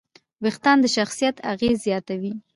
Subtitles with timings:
[0.43, 2.33] وېښتيان د شخصیت اغېز زیاتوي.